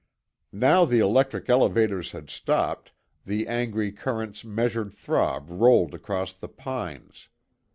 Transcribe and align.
Now 0.55 0.83
the 0.83 0.97
electric 0.97 1.47
elevators 1.47 2.13
had 2.13 2.27
stopped, 2.31 2.91
the 3.23 3.45
angry 3.47 3.91
current's 3.91 4.43
measured 4.43 4.91
throb 4.91 5.45
rolled 5.51 5.93
across 5.93 6.33
the 6.33 6.49
pines. 6.49 7.29